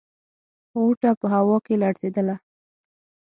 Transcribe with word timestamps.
غوټه 0.77 1.11
په 1.19 1.25
هوا 1.33 1.57
کې 1.65 1.75
لړزېدله. 1.81 2.35